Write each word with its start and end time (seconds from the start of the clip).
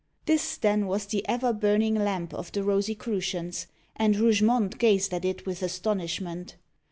This, 0.25 0.57
then, 0.57 0.87
was 0.87 1.05
the 1.05 1.23
ever 1.29 1.53
burning 1.53 1.93
lamp 1.93 2.33
of 2.33 2.51
the 2.51 2.63
Rosicrucians, 2.63 3.67
and 3.95 4.17
Rougemont 4.17 4.79
gazed 4.79 5.13
at 5.13 5.25
it 5.25 5.45
with 5.45 5.61
astonishment. 5.61 6.55